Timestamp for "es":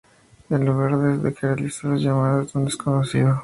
2.65-2.69